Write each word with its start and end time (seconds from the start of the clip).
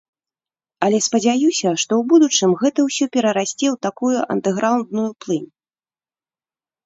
Але 0.85 0.99
спадзяюся, 1.07 1.69
што 1.81 1.91
ў 1.97 2.03
будучым 2.13 2.51
гэта 2.61 2.79
ўсё 2.87 3.05
перарасце 3.15 3.67
ў 3.73 3.81
такую 3.87 4.17
андэграўндную 4.37 5.07
плынь. 5.27 5.47